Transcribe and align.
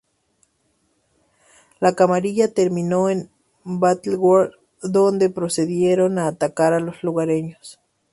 La 1.79 1.93
Camarilla 1.93 2.51
terminó 2.51 3.07
en 3.11 3.29
Battleworld 3.63 4.55
donde 4.81 5.29
procedieron 5.29 6.17
a 6.17 6.25
atacar 6.27 6.73
a 6.73 6.79
los 6.79 7.03
lugareños. 7.03 7.79